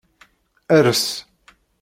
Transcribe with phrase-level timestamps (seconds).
[0.77, 1.03] Ers.